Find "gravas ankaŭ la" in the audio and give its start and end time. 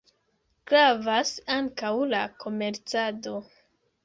0.71-2.23